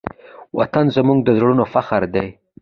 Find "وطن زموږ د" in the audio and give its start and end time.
0.57-1.29